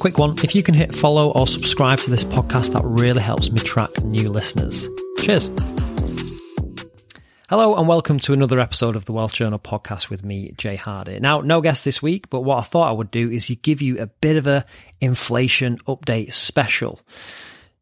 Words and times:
Quick 0.00 0.18
one 0.18 0.38
if 0.44 0.54
you 0.54 0.62
can 0.62 0.74
hit 0.74 0.94
follow 0.94 1.30
or 1.30 1.46
subscribe 1.46 1.98
to 2.00 2.10
this 2.10 2.24
podcast, 2.24 2.72
that 2.72 2.84
really 2.84 3.22
helps 3.22 3.50
me 3.50 3.58
track 3.58 3.90
new 4.04 4.28
listeners. 4.28 4.88
Cheers. 5.18 5.50
Hello 7.48 7.76
and 7.76 7.86
welcome 7.86 8.18
to 8.20 8.32
another 8.32 8.58
episode 8.58 8.96
of 8.96 9.04
the 9.04 9.12
Wealth 9.12 9.32
Journal 9.32 9.58
podcast 9.58 10.10
with 10.10 10.24
me, 10.24 10.52
Jay 10.56 10.76
Hardy. 10.76 11.20
Now, 11.20 11.40
no 11.40 11.60
guest 11.60 11.84
this 11.84 12.02
week, 12.02 12.28
but 12.28 12.40
what 12.40 12.58
I 12.58 12.62
thought 12.62 12.88
I 12.88 12.92
would 12.92 13.10
do 13.10 13.30
is 13.30 13.46
give 13.62 13.80
you 13.80 14.00
a 14.00 14.06
bit 14.06 14.36
of 14.36 14.46
a 14.46 14.66
inflation 15.00 15.78
update 15.86 16.32
special. 16.32 17.00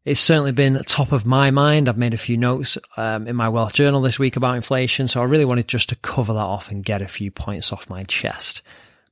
It's 0.05 0.21
certainly 0.21 0.51
been 0.51 0.83
top 0.87 1.11
of 1.11 1.25
my 1.25 1.49
mind. 1.49 1.89
I've 1.89 1.97
made 1.97 2.13
a 2.13 2.17
few 2.17 2.37
notes 2.37 2.77
um, 2.95 3.27
in 3.27 3.35
my 3.35 3.49
wealth 3.49 3.73
journal 3.73 4.01
this 4.01 4.19
week 4.19 4.35
about 4.35 4.55
inflation, 4.55 5.07
so 5.07 5.19
I 5.19 5.23
really 5.23 5.45
wanted 5.45 5.67
just 5.67 5.89
to 5.89 5.95
cover 5.95 6.33
that 6.33 6.39
off 6.39 6.69
and 6.69 6.85
get 6.85 7.01
a 7.01 7.07
few 7.07 7.31
points 7.31 7.73
off 7.73 7.89
my 7.89 8.03
chest. 8.03 8.61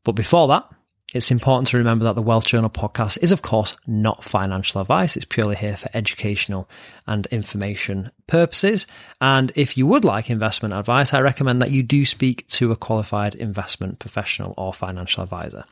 But 0.03 0.11
before 0.11 0.47
that, 0.49 0.69
it's 1.13 1.31
important 1.31 1.67
to 1.69 1.77
remember 1.77 2.05
that 2.05 2.15
the 2.15 2.21
Wealth 2.21 2.45
Journal 2.45 2.69
podcast 2.69 3.17
is, 3.21 3.31
of 3.31 3.41
course, 3.41 3.77
not 3.85 4.23
financial 4.23 4.81
advice. 4.81 5.15
It's 5.15 5.25
purely 5.25 5.55
here 5.55 5.77
for 5.77 5.89
educational 5.93 6.67
and 7.07 7.25
information 7.27 8.11
purposes. 8.27 8.87
And 9.21 9.51
if 9.55 9.77
you 9.77 9.85
would 9.87 10.03
like 10.03 10.29
investment 10.29 10.73
advice, 10.73 11.13
I 11.13 11.21
recommend 11.21 11.61
that 11.61 11.71
you 11.71 11.83
do 11.83 12.05
speak 12.05 12.47
to 12.49 12.71
a 12.71 12.75
qualified 12.75 13.35
investment 13.35 13.99
professional 13.99 14.53
or 14.57 14.73
financial 14.73 15.23
advisor. 15.23 15.65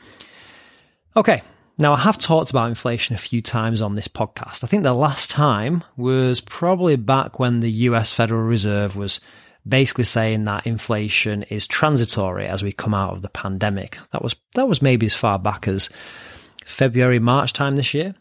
Okay, 1.16 1.42
now, 1.78 1.94
I 1.94 2.00
have 2.00 2.20
talked 2.20 2.52
about 2.52 2.70
inflation 2.70 3.16
a 3.16 3.20
few 3.20 3.42
times 3.42 3.82
on 3.82 3.96
this 3.96 4.08
podcast. 4.08 4.64
I 4.64 4.68
think 4.68 4.84
the 4.84 4.94
last 4.94 5.32
time 5.32 5.84
was 5.98 6.40
probably 6.40 6.96
back 6.96 7.40
when 7.40 7.60
the 7.60 7.72
US 7.72 8.14
Federal 8.14 8.44
Reserve 8.44 8.96
was 8.96 9.20
basically 9.68 10.04
saying 10.04 10.46
that 10.46 10.66
inflation 10.66 11.44
is 11.44 11.68
transitory 11.68 12.48
as 12.48 12.64
we 12.64 12.72
come 12.72 12.94
out 12.94 13.14
of 13.14 13.22
the 13.22 13.30
pandemic. 13.30 13.98
That 14.12 14.24
was 14.24 14.36
that 14.56 14.68
was 14.68 14.82
maybe 14.82 15.06
as 15.06 15.16
far 15.16 15.38
back 15.40 15.68
as 15.68 15.90
February, 16.66 17.20
March 17.20 17.54
time 17.54 17.76
this 17.76 17.94
year. 17.94 18.16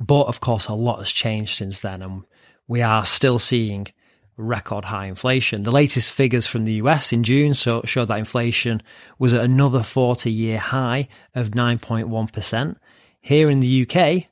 But 0.00 0.24
of 0.24 0.40
course, 0.40 0.66
a 0.66 0.74
lot 0.74 0.98
has 0.98 1.12
changed 1.12 1.56
since 1.56 1.80
then, 1.80 2.02
and 2.02 2.24
we 2.66 2.82
are 2.82 3.04
still 3.04 3.38
seeing 3.38 3.88
record 4.36 4.86
high 4.86 5.06
inflation. 5.06 5.62
The 5.62 5.70
latest 5.70 6.12
figures 6.12 6.46
from 6.46 6.64
the 6.64 6.74
US 6.74 7.12
in 7.12 7.22
June 7.22 7.52
showed 7.52 8.08
that 8.08 8.18
inflation 8.18 8.82
was 9.18 9.34
at 9.34 9.44
another 9.44 9.82
40 9.82 10.30
year 10.30 10.58
high 10.58 11.08
of 11.34 11.50
9.1%. 11.50 12.76
Here 13.20 13.50
in 13.50 13.60
the 13.60 13.86
UK, 13.86 14.29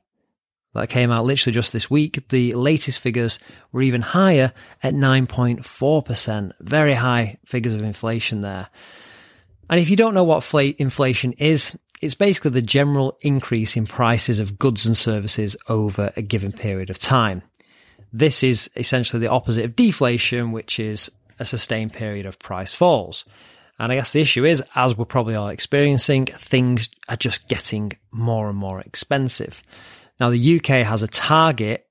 that 0.79 0.87
came 0.87 1.11
out 1.11 1.25
literally 1.25 1.53
just 1.53 1.73
this 1.73 1.89
week, 1.89 2.27
the 2.29 2.53
latest 2.53 2.99
figures 2.99 3.39
were 3.71 3.81
even 3.81 4.01
higher 4.01 4.53
at 4.81 4.93
9.4%. 4.93 6.51
Very 6.59 6.93
high 6.93 7.37
figures 7.45 7.75
of 7.75 7.81
inflation 7.81 8.41
there. 8.41 8.69
And 9.69 9.79
if 9.79 9.89
you 9.89 9.95
don't 9.95 10.13
know 10.13 10.23
what 10.23 10.53
inflation 10.53 11.33
is, 11.33 11.75
it's 12.01 12.15
basically 12.15 12.51
the 12.51 12.61
general 12.61 13.17
increase 13.21 13.75
in 13.75 13.85
prices 13.87 14.39
of 14.39 14.57
goods 14.57 14.85
and 14.85 14.95
services 14.95 15.55
over 15.67 16.13
a 16.15 16.21
given 16.21 16.51
period 16.51 16.89
of 16.89 16.97
time. 16.97 17.43
This 18.13 18.41
is 18.41 18.69
essentially 18.75 19.19
the 19.19 19.31
opposite 19.31 19.65
of 19.65 19.75
deflation, 19.75 20.51
which 20.51 20.79
is 20.79 21.11
a 21.39 21.45
sustained 21.45 21.93
period 21.93 22.25
of 22.25 22.39
price 22.39 22.73
falls. 22.73 23.25
And 23.77 23.91
I 23.91 23.95
guess 23.95 24.11
the 24.11 24.21
issue 24.21 24.45
is, 24.45 24.63
as 24.75 24.97
we're 24.97 25.05
probably 25.05 25.35
all 25.35 25.49
experiencing, 25.49 26.25
things 26.25 26.89
are 27.07 27.15
just 27.15 27.47
getting 27.47 27.93
more 28.11 28.49
and 28.49 28.57
more 28.57 28.81
expensive. 28.81 29.61
Now, 30.19 30.29
the 30.29 30.57
UK 30.57 30.85
has 30.85 31.03
a 31.03 31.07
target 31.07 31.87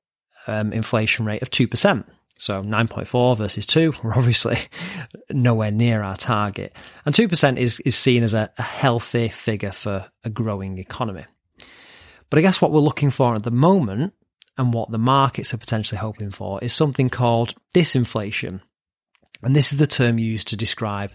um, 0.47 0.73
inflation 0.73 1.25
rate 1.25 1.43
of 1.43 1.51
2%. 1.51 2.05
So 2.39 2.63
9.4 2.63 3.37
versus 3.37 3.67
2, 3.67 3.95
we're 4.03 4.15
obviously 4.15 4.59
nowhere 5.31 5.71
near 5.71 6.03
our 6.03 6.17
target. 6.17 6.75
And 7.05 7.15
2% 7.15 7.57
is, 7.59 7.81
is 7.81 7.97
seen 7.97 8.23
as 8.23 8.35
a, 8.35 8.51
a 8.57 8.63
healthy 8.63 9.29
figure 9.29 9.73
for 9.73 10.07
a 10.25 10.31
growing 10.31 10.79
economy. 10.79 11.25
But 12.31 12.39
I 12.39 12.43
guess 12.43 12.61
what 12.61 12.73
we're 12.73 12.81
looking 12.81 13.11
for 13.11 13.35
at 13.35 13.43
the 13.43 13.51
moment 13.51 14.15
and 14.57 14.73
what 14.73 14.91
the 14.91 14.99
markets 14.99 15.55
are 15.55 15.59
potentially 15.59 15.99
hoping 15.99 16.31
for 16.31 16.63
is 16.63 16.73
something 16.73 17.09
called 17.09 17.55
disinflation. 17.75 18.61
And 19.43 19.55
this 19.55 19.73
is 19.73 19.79
the 19.79 19.87
term 19.87 20.19
used 20.19 20.49
to 20.49 20.57
describe 20.57 21.13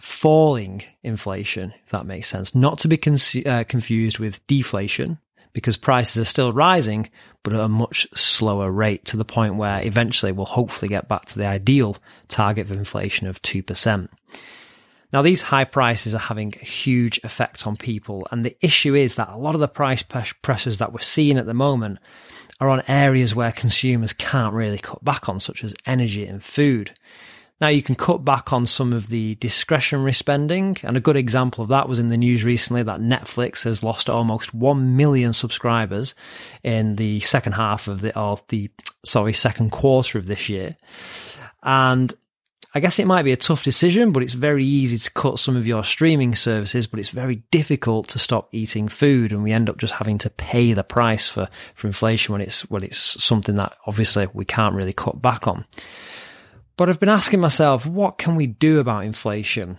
falling 0.00 0.82
inflation, 1.02 1.72
if 1.84 1.90
that 1.90 2.06
makes 2.06 2.28
sense. 2.28 2.54
Not 2.54 2.80
to 2.80 2.88
be 2.88 2.96
con- 2.96 3.16
uh, 3.46 3.64
confused 3.68 4.18
with 4.18 4.44
deflation, 4.46 5.18
because 5.52 5.76
prices 5.76 6.18
are 6.18 6.24
still 6.24 6.52
rising, 6.52 7.10
but 7.42 7.52
at 7.52 7.60
a 7.60 7.68
much 7.68 8.06
slower 8.14 8.70
rate 8.70 9.04
to 9.06 9.16
the 9.16 9.24
point 9.24 9.56
where 9.56 9.84
eventually 9.84 10.32
we'll 10.32 10.46
hopefully 10.46 10.88
get 10.88 11.08
back 11.08 11.26
to 11.26 11.38
the 11.38 11.46
ideal 11.46 11.96
target 12.28 12.70
of 12.70 12.76
inflation 12.76 13.26
of 13.26 13.42
2%. 13.42 14.08
Now, 15.12 15.20
these 15.20 15.42
high 15.42 15.64
prices 15.64 16.14
are 16.14 16.18
having 16.18 16.54
a 16.60 16.64
huge 16.64 17.20
effect 17.22 17.66
on 17.66 17.76
people. 17.76 18.26
And 18.30 18.44
the 18.44 18.56
issue 18.62 18.94
is 18.94 19.16
that 19.16 19.28
a 19.28 19.36
lot 19.36 19.54
of 19.54 19.60
the 19.60 19.68
price 19.68 20.02
pressures 20.02 20.78
that 20.78 20.92
we're 20.92 21.00
seeing 21.00 21.36
at 21.36 21.44
the 21.44 21.52
moment 21.52 21.98
are 22.60 22.70
on 22.70 22.82
areas 22.88 23.34
where 23.34 23.52
consumers 23.52 24.14
can't 24.14 24.54
really 24.54 24.78
cut 24.78 25.04
back 25.04 25.28
on, 25.28 25.38
such 25.38 25.64
as 25.64 25.74
energy 25.84 26.24
and 26.24 26.42
food. 26.42 26.92
Now, 27.62 27.68
you 27.68 27.80
can 27.80 27.94
cut 27.94 28.24
back 28.24 28.52
on 28.52 28.66
some 28.66 28.92
of 28.92 29.06
the 29.06 29.36
discretionary 29.36 30.14
spending, 30.14 30.78
and 30.82 30.96
a 30.96 31.00
good 31.00 31.14
example 31.14 31.62
of 31.62 31.68
that 31.68 31.88
was 31.88 32.00
in 32.00 32.08
the 32.08 32.16
news 32.16 32.42
recently 32.42 32.82
that 32.82 32.98
Netflix 32.98 33.62
has 33.62 33.84
lost 33.84 34.10
almost 34.10 34.52
1 34.52 34.96
million 34.96 35.32
subscribers 35.32 36.16
in 36.64 36.96
the 36.96 37.20
second 37.20 37.52
half 37.52 37.86
of 37.86 38.00
the, 38.00 38.18
or 38.18 38.36
the, 38.48 38.68
sorry, 39.04 39.32
second 39.32 39.70
quarter 39.70 40.18
of 40.18 40.26
this 40.26 40.48
year. 40.48 40.76
And 41.62 42.12
I 42.74 42.80
guess 42.80 42.98
it 42.98 43.06
might 43.06 43.22
be 43.22 43.30
a 43.30 43.36
tough 43.36 43.62
decision, 43.62 44.10
but 44.10 44.24
it's 44.24 44.32
very 44.32 44.64
easy 44.64 44.98
to 44.98 45.10
cut 45.12 45.38
some 45.38 45.54
of 45.56 45.64
your 45.64 45.84
streaming 45.84 46.34
services, 46.34 46.88
but 46.88 46.98
it's 46.98 47.10
very 47.10 47.44
difficult 47.52 48.08
to 48.08 48.18
stop 48.18 48.48
eating 48.50 48.88
food. 48.88 49.30
And 49.30 49.44
we 49.44 49.52
end 49.52 49.70
up 49.70 49.78
just 49.78 49.94
having 49.94 50.18
to 50.18 50.30
pay 50.30 50.72
the 50.72 50.82
price 50.82 51.28
for, 51.28 51.48
for 51.76 51.86
inflation 51.86 52.32
when 52.32 52.40
it's, 52.40 52.68
when 52.68 52.82
it's 52.82 53.22
something 53.22 53.54
that 53.54 53.76
obviously 53.86 54.26
we 54.32 54.44
can't 54.44 54.74
really 54.74 54.92
cut 54.92 55.22
back 55.22 55.46
on. 55.46 55.64
But 56.76 56.88
I've 56.88 57.00
been 57.00 57.08
asking 57.08 57.40
myself, 57.40 57.86
what 57.86 58.18
can 58.18 58.36
we 58.36 58.46
do 58.46 58.80
about 58.80 59.04
inflation? 59.04 59.78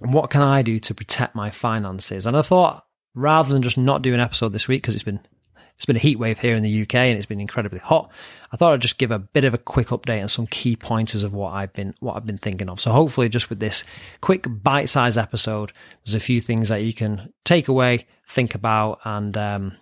And 0.00 0.12
what 0.12 0.30
can 0.30 0.42
I 0.42 0.62
do 0.62 0.78
to 0.80 0.94
protect 0.94 1.34
my 1.34 1.50
finances? 1.50 2.26
And 2.26 2.36
I 2.36 2.42
thought, 2.42 2.84
rather 3.14 3.52
than 3.52 3.62
just 3.62 3.78
not 3.78 4.02
do 4.02 4.14
an 4.14 4.20
episode 4.20 4.52
this 4.52 4.68
week, 4.68 4.82
because 4.82 4.94
it's 4.94 5.04
been 5.04 5.20
it's 5.74 5.86
been 5.86 5.96
a 5.96 6.00
heat 6.00 6.18
wave 6.18 6.38
here 6.38 6.54
in 6.54 6.62
the 6.62 6.82
UK 6.82 6.94
and 6.94 7.16
it's 7.16 7.26
been 7.26 7.40
incredibly 7.40 7.80
hot. 7.80 8.10
I 8.52 8.56
thought 8.56 8.72
I'd 8.72 8.82
just 8.82 8.98
give 8.98 9.10
a 9.10 9.18
bit 9.18 9.42
of 9.42 9.52
a 9.52 9.58
quick 9.58 9.88
update 9.88 10.20
and 10.20 10.30
some 10.30 10.46
key 10.46 10.76
pointers 10.76 11.24
of 11.24 11.32
what 11.32 11.54
I've 11.54 11.72
been 11.72 11.94
what 11.98 12.16
I've 12.16 12.26
been 12.26 12.38
thinking 12.38 12.68
of. 12.68 12.80
So 12.80 12.92
hopefully 12.92 13.28
just 13.28 13.50
with 13.50 13.58
this 13.58 13.82
quick 14.20 14.46
bite-sized 14.48 15.18
episode, 15.18 15.72
there's 16.04 16.14
a 16.14 16.20
few 16.20 16.40
things 16.40 16.68
that 16.68 16.82
you 16.82 16.92
can 16.92 17.32
take 17.44 17.66
away, 17.66 18.06
think 18.28 18.54
about 18.54 19.00
and 19.04 19.36
um, 19.36 19.76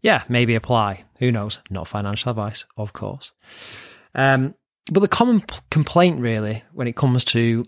yeah, 0.00 0.24
maybe 0.28 0.54
apply. 0.54 1.04
Who 1.18 1.30
knows? 1.30 1.60
Not 1.70 1.86
financial 1.86 2.30
advice, 2.30 2.64
of 2.76 2.92
course. 2.92 3.32
Um, 4.14 4.54
but 4.90 5.00
the 5.00 5.08
common 5.08 5.40
p- 5.40 5.56
complaint 5.70 6.20
really 6.20 6.62
when 6.72 6.86
it 6.86 6.96
comes 6.96 7.24
to 7.26 7.66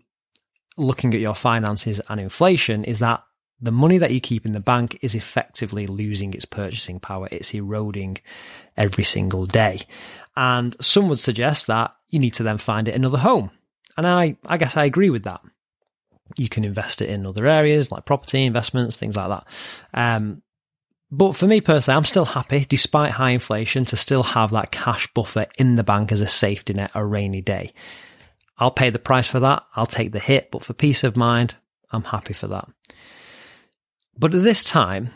looking 0.76 1.14
at 1.14 1.20
your 1.20 1.34
finances 1.34 2.00
and 2.08 2.20
inflation 2.20 2.84
is 2.84 2.98
that 3.00 3.22
the 3.60 3.70
money 3.70 3.98
that 3.98 4.10
you 4.10 4.20
keep 4.20 4.44
in 4.44 4.52
the 4.52 4.60
bank 4.60 4.98
is 5.02 5.14
effectively 5.14 5.86
losing 5.86 6.34
its 6.34 6.44
purchasing 6.44 6.98
power. 6.98 7.28
It's 7.30 7.54
eroding 7.54 8.18
every 8.76 9.04
single 9.04 9.46
day. 9.46 9.82
And 10.36 10.76
some 10.80 11.08
would 11.08 11.20
suggest 11.20 11.68
that 11.68 11.94
you 12.08 12.18
need 12.18 12.34
to 12.34 12.42
then 12.42 12.58
find 12.58 12.88
it 12.88 12.94
another 12.94 13.18
home. 13.18 13.52
And 13.96 14.06
I, 14.06 14.36
I 14.44 14.56
guess 14.56 14.76
I 14.76 14.84
agree 14.84 15.10
with 15.10 15.24
that. 15.24 15.42
You 16.36 16.48
can 16.48 16.64
invest 16.64 17.02
it 17.02 17.10
in 17.10 17.26
other 17.26 17.46
areas 17.46 17.92
like 17.92 18.04
property 18.04 18.44
investments, 18.44 18.96
things 18.96 19.16
like 19.16 19.28
that. 19.28 19.46
Um, 19.94 20.42
but 21.12 21.36
for 21.36 21.46
me 21.46 21.60
personally, 21.60 21.96
I'm 21.98 22.04
still 22.04 22.24
happy, 22.24 22.64
despite 22.66 23.10
high 23.12 23.30
inflation, 23.30 23.84
to 23.84 23.96
still 23.96 24.22
have 24.22 24.50
that 24.52 24.70
cash 24.72 25.06
buffer 25.12 25.46
in 25.58 25.76
the 25.76 25.84
bank 25.84 26.10
as 26.10 26.22
a 26.22 26.26
safety 26.26 26.72
net, 26.72 26.90
a 26.94 27.04
rainy 27.04 27.42
day. 27.42 27.74
I'll 28.56 28.70
pay 28.70 28.88
the 28.88 28.98
price 28.98 29.28
for 29.30 29.38
that. 29.40 29.62
I'll 29.76 29.84
take 29.84 30.12
the 30.12 30.18
hit, 30.18 30.50
but 30.50 30.64
for 30.64 30.72
peace 30.72 31.04
of 31.04 31.14
mind, 31.14 31.54
I'm 31.90 32.04
happy 32.04 32.32
for 32.32 32.46
that. 32.48 32.66
But 34.18 34.34
at 34.34 34.42
this 34.42 34.64
time, 34.64 35.10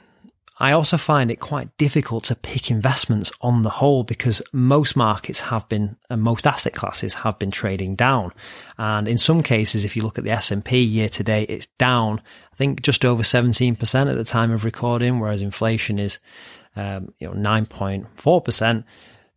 I 0.58 0.72
also 0.72 0.96
find 0.96 1.30
it 1.30 1.36
quite 1.36 1.76
difficult 1.76 2.24
to 2.24 2.34
pick 2.34 2.70
investments 2.70 3.30
on 3.42 3.62
the 3.62 3.70
whole 3.70 4.04
because 4.04 4.40
most 4.52 4.96
markets 4.96 5.40
have 5.40 5.68
been 5.68 5.96
and 6.08 6.22
most 6.22 6.46
asset 6.46 6.72
classes 6.72 7.14
have 7.14 7.38
been 7.38 7.50
trading 7.50 7.94
down. 7.94 8.32
And 8.78 9.06
in 9.06 9.18
some 9.18 9.42
cases, 9.42 9.84
if 9.84 9.96
you 9.96 10.02
look 10.02 10.16
at 10.16 10.24
the 10.24 10.30
S&P 10.30 10.82
year 10.82 11.10
to 11.10 11.22
date, 11.22 11.50
it's 11.50 11.66
down, 11.78 12.22
I 12.52 12.56
think 12.56 12.80
just 12.80 13.04
over 13.04 13.22
17% 13.22 14.10
at 14.10 14.16
the 14.16 14.24
time 14.24 14.50
of 14.50 14.64
recording, 14.64 15.20
whereas 15.20 15.42
inflation 15.42 15.98
is, 15.98 16.18
um, 16.74 17.12
you 17.18 17.28
know, 17.28 17.34
9.4%. 17.34 18.84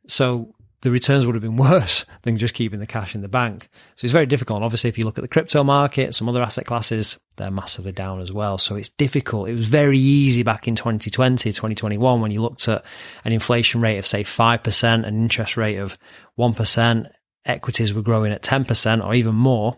So 0.07 0.55
the 0.81 0.91
returns 0.91 1.25
would 1.25 1.35
have 1.35 1.41
been 1.41 1.57
worse 1.69 2.05
than 2.21 2.37
just 2.37 2.53
keeping 2.53 2.79
the 2.79 2.87
cash 2.87 3.15
in 3.15 3.21
the 3.21 3.27
bank. 3.27 3.69
So 3.95 4.05
it's 4.05 4.13
very 4.13 4.25
difficult. 4.25 4.59
And 4.59 4.65
obviously, 4.65 4.89
if 4.89 4.97
you 4.97 5.05
look 5.05 5.17
at 5.17 5.21
the 5.21 5.27
crypto 5.27 5.63
market, 5.63 6.15
some 6.15 6.29
other 6.29 6.41
asset 6.41 6.65
classes, 6.65 7.17
they're 7.37 7.51
massively 7.51 7.91
down 7.91 8.19
as 8.19 8.31
well. 8.31 8.57
So 8.57 8.75
it's 8.75 8.89
difficult. 8.89 9.49
It 9.49 9.55
was 9.55 9.65
very 9.65 9.99
easy 9.99 10.43
back 10.43 10.67
in 10.67 10.75
2020, 10.75 11.51
2021, 11.51 12.21
when 12.21 12.31
you 12.31 12.41
looked 12.41 12.67
at 12.67 12.83
an 13.25 13.33
inflation 13.33 13.81
rate 13.81 13.97
of, 13.97 14.05
say, 14.07 14.23
5%, 14.23 14.93
an 14.93 15.05
interest 15.05 15.57
rate 15.57 15.77
of 15.77 15.97
1%, 16.37 17.09
equities 17.45 17.93
were 17.93 18.01
growing 18.01 18.31
at 18.31 18.43
10% 18.43 19.05
or 19.05 19.13
even 19.13 19.35
more. 19.35 19.77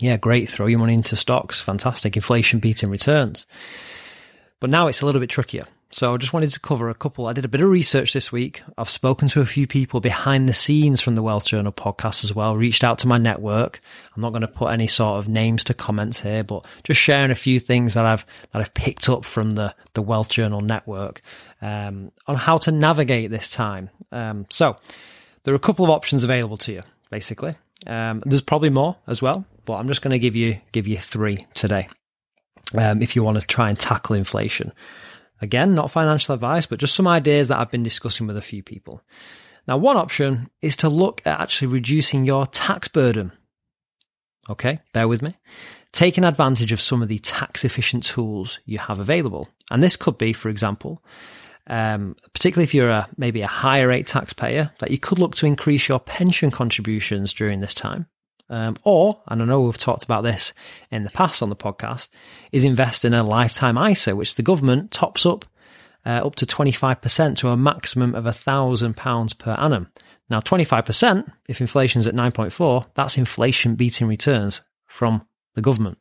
Yeah, 0.00 0.16
great. 0.16 0.50
Throw 0.50 0.66
your 0.66 0.78
money 0.78 0.94
into 0.94 1.16
stocks. 1.16 1.60
Fantastic. 1.60 2.16
Inflation 2.16 2.58
beating 2.58 2.90
returns. 2.90 3.46
But 4.58 4.70
now 4.70 4.88
it's 4.88 5.00
a 5.00 5.06
little 5.06 5.20
bit 5.20 5.30
trickier. 5.30 5.66
So 5.92 6.14
I 6.14 6.16
just 6.16 6.32
wanted 6.32 6.48
to 6.50 6.58
cover 6.60 6.88
a 6.88 6.94
couple. 6.94 7.26
I 7.26 7.34
did 7.34 7.44
a 7.44 7.48
bit 7.48 7.60
of 7.60 7.68
research 7.68 8.14
this 8.14 8.32
week. 8.32 8.62
I've 8.78 8.88
spoken 8.88 9.28
to 9.28 9.42
a 9.42 9.46
few 9.46 9.66
people 9.66 10.00
behind 10.00 10.48
the 10.48 10.54
scenes 10.54 11.02
from 11.02 11.16
the 11.16 11.22
Wealth 11.22 11.44
Journal 11.44 11.70
podcast 11.70 12.24
as 12.24 12.34
well, 12.34 12.56
reached 12.56 12.82
out 12.82 12.98
to 13.00 13.06
my 13.06 13.18
network. 13.18 13.78
I'm 14.16 14.22
not 14.22 14.30
going 14.30 14.40
to 14.40 14.48
put 14.48 14.72
any 14.72 14.86
sort 14.86 15.18
of 15.18 15.28
names 15.28 15.64
to 15.64 15.74
comments 15.74 16.18
here, 16.20 16.44
but 16.44 16.64
just 16.82 16.98
sharing 16.98 17.30
a 17.30 17.34
few 17.34 17.60
things 17.60 17.92
that 17.92 18.06
I've, 18.06 18.24
that 18.52 18.60
I've 18.60 18.72
picked 18.72 19.10
up 19.10 19.26
from 19.26 19.54
the, 19.54 19.74
the 19.92 20.00
Wealth 20.00 20.30
Journal 20.30 20.62
network, 20.62 21.20
um, 21.60 22.10
on 22.26 22.36
how 22.36 22.56
to 22.58 22.72
navigate 22.72 23.30
this 23.30 23.50
time. 23.50 23.90
Um, 24.10 24.46
so 24.48 24.76
there 25.44 25.52
are 25.52 25.56
a 25.56 25.60
couple 25.60 25.84
of 25.84 25.90
options 25.90 26.24
available 26.24 26.56
to 26.58 26.72
you, 26.72 26.82
basically. 27.10 27.54
Um, 27.86 28.22
there's 28.24 28.40
probably 28.40 28.70
more 28.70 28.96
as 29.06 29.20
well, 29.20 29.44
but 29.66 29.74
I'm 29.74 29.88
just 29.88 30.00
going 30.00 30.12
to 30.12 30.18
give 30.18 30.36
you, 30.36 30.58
give 30.72 30.86
you 30.86 30.96
three 30.96 31.46
today. 31.52 31.90
Um, 32.74 33.02
if 33.02 33.14
you 33.14 33.22
want 33.22 33.38
to 33.38 33.46
try 33.46 33.68
and 33.68 33.78
tackle 33.78 34.16
inflation. 34.16 34.72
Again, 35.42 35.74
not 35.74 35.90
financial 35.90 36.34
advice, 36.34 36.66
but 36.66 36.78
just 36.78 36.94
some 36.94 37.08
ideas 37.08 37.48
that 37.48 37.58
I've 37.58 37.70
been 37.70 37.82
discussing 37.82 38.28
with 38.28 38.36
a 38.36 38.42
few 38.42 38.62
people. 38.62 39.02
Now, 39.66 39.76
one 39.76 39.96
option 39.96 40.48
is 40.60 40.76
to 40.78 40.88
look 40.88 41.20
at 41.24 41.40
actually 41.40 41.68
reducing 41.68 42.24
your 42.24 42.46
tax 42.46 42.86
burden. 42.86 43.32
Okay, 44.48 44.78
bear 44.92 45.08
with 45.08 45.20
me. 45.20 45.36
Taking 45.92 46.24
advantage 46.24 46.70
of 46.70 46.80
some 46.80 47.02
of 47.02 47.08
the 47.08 47.18
tax 47.18 47.64
efficient 47.64 48.04
tools 48.04 48.60
you 48.64 48.78
have 48.78 49.00
available. 49.00 49.48
And 49.70 49.82
this 49.82 49.96
could 49.96 50.16
be, 50.16 50.32
for 50.32 50.48
example, 50.48 51.02
um, 51.66 52.16
particularly 52.32 52.64
if 52.64 52.74
you're 52.74 52.90
a, 52.90 53.08
maybe 53.16 53.42
a 53.42 53.46
higher 53.48 53.88
rate 53.88 54.06
taxpayer, 54.06 54.70
that 54.78 54.92
you 54.92 54.98
could 54.98 55.18
look 55.18 55.34
to 55.36 55.46
increase 55.46 55.88
your 55.88 56.00
pension 56.00 56.52
contributions 56.52 57.32
during 57.32 57.60
this 57.60 57.74
time. 57.74 58.06
Um, 58.52 58.76
or, 58.84 59.22
and 59.28 59.40
I 59.40 59.46
know 59.46 59.62
we've 59.62 59.78
talked 59.78 60.04
about 60.04 60.24
this 60.24 60.52
in 60.90 61.04
the 61.04 61.10
past 61.10 61.42
on 61.42 61.48
the 61.48 61.56
podcast, 61.56 62.10
is 62.52 62.64
invest 62.64 63.02
in 63.02 63.14
a 63.14 63.22
lifetime 63.22 63.78
ISA, 63.78 64.14
which 64.14 64.34
the 64.34 64.42
government 64.42 64.90
tops 64.90 65.24
up 65.24 65.46
uh, 66.04 66.20
up 66.26 66.34
to 66.34 66.44
25% 66.44 67.36
to 67.38 67.48
a 67.48 67.56
maximum 67.56 68.14
of 68.14 68.24
£1,000 68.24 69.38
per 69.38 69.52
annum. 69.52 69.88
Now, 70.28 70.40
25%, 70.40 71.32
if 71.48 71.60
inflation's 71.62 72.06
at 72.06 72.14
9.4, 72.14 72.86
that's 72.94 73.16
inflation 73.16 73.74
beating 73.74 74.06
returns 74.06 74.60
from 74.86 75.26
the 75.54 75.62
government. 75.62 75.98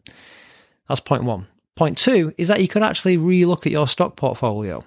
That's 0.90 1.00
point 1.00 1.24
one. 1.24 1.48
Point 1.78 1.98
two 1.98 2.34
is 2.38 2.50
that 2.50 2.62
you 2.62 2.68
could 2.68 2.84
actually 2.84 3.18
relook 3.18 3.66
at 3.66 3.72
your 3.72 3.88
stock 3.88 4.18
portfolio 4.18 4.84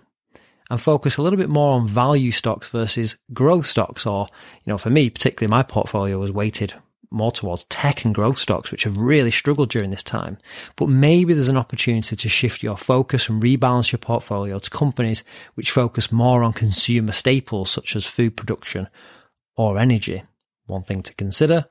and 0.70 0.80
focus 0.80 1.16
a 1.16 1.22
little 1.22 1.38
bit 1.38 1.48
more 1.48 1.74
on 1.74 1.86
value 1.86 2.30
stocks 2.30 2.68
versus 2.68 3.16
growth 3.32 3.66
stocks. 3.66 4.04
Or, 4.04 4.26
you 4.64 4.70
know, 4.70 4.78
for 4.78 4.90
me, 4.90 5.08
particularly 5.08 5.50
my 5.50 5.62
portfolio 5.62 6.18
was 6.18 6.30
weighted 6.30 6.74
more 7.14 7.32
towards 7.32 7.64
tech 7.64 8.04
and 8.04 8.14
growth 8.14 8.38
stocks, 8.38 8.70
which 8.70 8.84
have 8.84 8.96
really 8.96 9.30
struggled 9.30 9.70
during 9.70 9.90
this 9.90 10.02
time. 10.02 10.36
But 10.76 10.88
maybe 10.88 11.32
there's 11.32 11.48
an 11.48 11.56
opportunity 11.56 12.16
to 12.16 12.28
shift 12.28 12.62
your 12.62 12.76
focus 12.76 13.28
and 13.28 13.42
rebalance 13.42 13.92
your 13.92 13.98
portfolio 13.98 14.58
to 14.58 14.70
companies 14.70 15.24
which 15.54 15.70
focus 15.70 16.12
more 16.12 16.42
on 16.42 16.52
consumer 16.52 17.12
staples 17.12 17.70
such 17.70 17.96
as 17.96 18.06
food 18.06 18.36
production 18.36 18.88
or 19.56 19.78
energy. 19.78 20.24
One 20.66 20.82
thing 20.82 21.02
to 21.02 21.14
consider. 21.14 21.66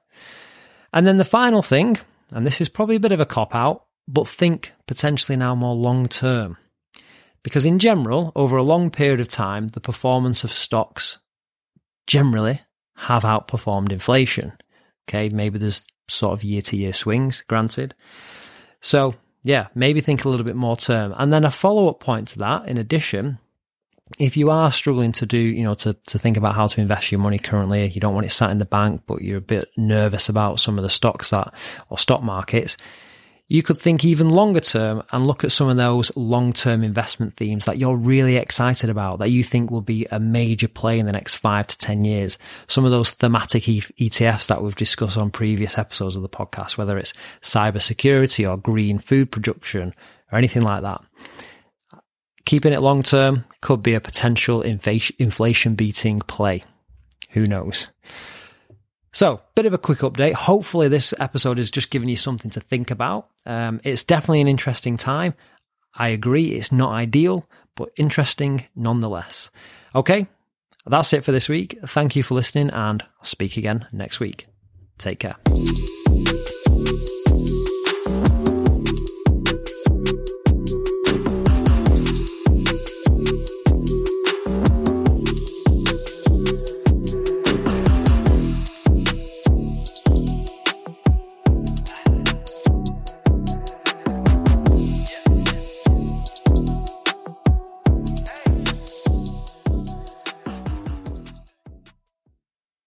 And 0.92 1.06
then 1.06 1.18
the 1.18 1.26
final 1.26 1.62
thing, 1.62 1.98
and 2.32 2.46
this 2.46 2.62
is 2.62 2.70
probably 2.70 2.96
a 2.96 3.02
bit 3.02 3.12
of 3.12 3.20
a 3.20 3.26
cop 3.26 3.54
out, 3.54 3.86
but 4.08 4.28
think 4.28 4.74
potentially 4.88 5.36
now 5.36 5.56
more 5.56 5.76
long 5.76 6.08
term. 6.08 6.58
Because 7.44 7.66
in 7.66 7.80
general, 7.80 8.32
over 8.36 8.56
a 8.56 8.64
long 8.64 8.90
period 8.90 9.20
of 9.20 9.28
time, 9.28 9.70
the 9.70 9.82
performance 9.82 10.44
of 10.44 10.52
stocks 10.52 11.20
generally 12.08 12.62
have 12.96 13.24
outperformed 13.24 13.92
inflation. 13.92 14.54
Okay, 15.08 15.30
maybe 15.30 15.60
there's 15.60 15.86
sort 16.08 16.34
of 16.34 16.44
year 16.44 16.62
to 16.62 16.78
year 16.78 16.94
swings, 16.94 17.44
granted. 17.48 17.94
So, 18.82 19.16
yeah, 19.44 19.68
maybe 19.76 20.02
think 20.02 20.26
a 20.26 20.30
little 20.30 20.46
bit 20.46 20.56
more 20.56 20.78
term. 20.78 21.14
And 21.18 21.32
then 21.32 21.46
a 21.46 21.52
follow 21.52 21.90
up 21.90 22.00
point 22.00 22.30
to 22.30 22.40
that, 22.40 22.68
in 22.68 22.78
addition, 22.78 23.40
if 24.20 24.38
you 24.38 24.50
are 24.50 24.72
struggling 24.72 25.12
to 25.14 25.26
do, 25.26 25.38
you 25.38 25.64
know, 25.64 25.76
to, 25.76 25.94
to 25.94 26.20
think 26.20 26.38
about 26.38 26.56
how 26.56 26.68
to 26.68 26.82
invest 26.82 27.12
your 27.12 27.20
money 27.20 27.40
currently, 27.40 27.88
you 27.90 28.02
don't 28.02 28.14
want 28.14 28.26
it 28.26 28.32
sat 28.32 28.52
in 28.52 28.60
the 28.60 28.66
bank, 28.66 29.02
but 29.08 29.22
you're 29.22 29.38
a 29.38 29.42
bit 29.42 29.70
nervous 29.78 30.30
about 30.30 30.60
some 30.60 30.78
of 30.78 30.84
the 30.84 30.90
stocks 30.90 31.32
that, 31.32 31.54
or 31.90 31.98
stock 31.98 32.22
markets, 32.22 32.78
you 33.54 33.62
could 33.62 33.78
think 33.78 34.04
even 34.04 34.32
longer 34.32 34.60
term 34.60 35.04
and 35.12 35.28
look 35.28 35.44
at 35.44 35.52
some 35.52 35.70
of 35.70 35.78
those 35.78 36.12
long 36.18 36.54
term 36.54 36.84
investment 36.84 37.38
themes 37.38 37.66
that 37.66 37.78
you're 37.78 37.96
really 37.96 38.36
excited 38.36 38.90
about, 38.90 39.20
that 39.20 39.30
you 39.30 39.44
think 39.44 39.70
will 39.70 39.80
be 39.80 40.08
a 40.10 40.20
major 40.20 40.68
play 40.68 40.98
in 40.98 41.06
the 41.06 41.12
next 41.12 41.36
five 41.36 41.68
to 41.68 41.78
10 41.78 42.04
years. 42.04 42.40
Some 42.66 42.84
of 42.84 42.90
those 42.90 43.12
thematic 43.12 43.62
ETFs 43.62 44.48
that 44.48 44.64
we've 44.64 44.76
discussed 44.76 45.20
on 45.20 45.30
previous 45.30 45.78
episodes 45.78 46.16
of 46.16 46.24
the 46.24 46.30
podcast, 46.30 46.80
whether 46.80 46.98
it's 46.98 47.14
cybersecurity 47.44 48.50
or 48.50 48.58
green 48.58 48.98
food 48.98 49.32
production 49.32 49.94
or 50.32 50.40
anything 50.40 50.64
like 50.64 50.82
that. 50.82 51.04
Keeping 52.46 52.74
it 52.74 52.82
long 52.82 53.04
term 53.04 53.46
could 53.62 53.84
be 53.84 53.94
a 53.94 54.02
potential 54.02 54.64
inflation 54.64 55.76
beating 55.76 56.22
play. 56.22 56.64
Who 57.30 57.46
knows? 57.46 57.90
So, 59.14 59.42
bit 59.54 59.68
of 59.68 59.74
a 59.74 59.78
quick 59.78 60.00
update. 60.00 60.34
Hopefully, 60.34 60.88
this 60.88 61.14
episode 61.20 61.60
has 61.60 61.70
just 61.70 61.92
given 61.92 62.10
you 62.10 62.16
something 62.16 62.50
to 62.52 62.60
think 62.60 62.90
about. 62.92 63.30
Um, 63.46 63.80
it's 63.84 64.04
definitely 64.04 64.42
an 64.42 64.48
interesting 64.48 64.98
time. 64.98 65.36
I 65.96 66.10
agree, 66.10 66.48
it's 66.54 66.72
not 66.72 66.92
ideal, 66.92 67.48
but 67.76 67.90
interesting 67.96 68.66
nonetheless. 68.76 69.52
Okay, 69.94 70.26
that's 70.88 71.14
it 71.14 71.24
for 71.24 71.32
this 71.32 71.48
week. 71.48 71.78
Thank 71.86 72.16
you 72.16 72.24
for 72.24 72.34
listening, 72.34 72.72
and 72.72 73.04
I'll 73.04 73.26
speak 73.26 73.58
again 73.58 73.88
next 73.92 74.20
week. 74.20 74.48
Take 74.98 75.20
care. 75.20 75.36